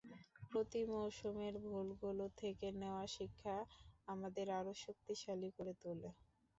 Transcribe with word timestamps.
প্রতি 0.45 0.81
মৌসুমের 0.91 1.53
ভুলগুলো 1.65 2.25
থেকে 2.39 2.67
নেওয়া 2.79 3.05
শিক্ষা 3.15 3.55
আমাদের 4.07 4.47
আরও 4.59 4.73
শক্তিশালী 4.83 5.49
করে 5.57 5.73
তোলে। 5.81 6.09